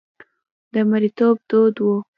د 0.73 0.75
مریتوب 0.89 1.35
دود 1.49 1.75
و. 1.81 1.85